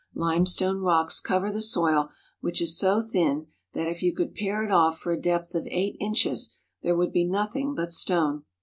Limestone 0.15 0.79
rocks 0.79 1.19
cover 1.19 1.51
the 1.51 1.61
soil, 1.61 2.09
which 2.39 2.59
is 2.59 2.75
so 2.75 3.01
thin 3.03 3.45
that 3.73 3.87
if 3.87 4.01
you 4.01 4.15
could 4.15 4.33
pare 4.33 4.63
it 4.63 4.71
off 4.71 4.97
for 4.97 5.11
a 5.13 5.21
depth 5.21 5.53
of 5.53 5.67
eight 5.69 5.95
inches 5.99 6.57
there 6.81 6.97
would 6.97 7.11
be 7.13 7.23
nothing 7.23 7.75
but 7.75 7.91
stone. 7.91 8.43